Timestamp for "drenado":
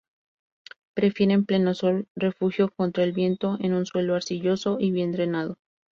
5.11-5.59